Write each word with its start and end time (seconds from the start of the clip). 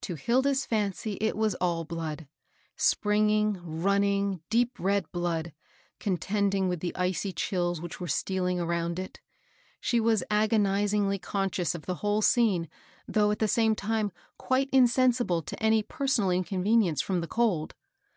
To 0.00 0.16
Hilda's 0.16 0.66
fancy 0.66 1.12
it 1.20 1.36
was 1.36 1.54
all 1.60 1.84
blood,— 1.84 2.26
springing, 2.76 3.60
running, 3.62 4.40
deep 4.50 4.72
red 4.76 5.06
blood, 5.12 5.52
contending 6.00 6.68
with 6.68 6.80
the 6.80 6.90
icy 6.96 7.32
chills 7.32 7.80
which 7.80 8.00
were 8.00 8.08
stealing 8.08 8.58
around 8.58 8.98
it. 8.98 9.20
She 9.80 10.00
was 10.00 10.24
agonizingly 10.32 11.20
con 11.20 11.50
scious 11.50 11.76
of 11.76 11.86
the 11.86 11.94
whole 12.02 12.22
scene, 12.22 12.68
though 13.06 13.30
at 13.30 13.38
the 13.38 13.46
same 13.46 13.76
time 13.76 14.10
quite 14.36 14.68
insensible 14.72 15.42
to 15.42 15.62
any 15.62 15.84
personal 15.84 16.32
inconvenience 16.32 17.00
from 17.00 17.20
the 17.20 17.28
cold. 17.28 17.76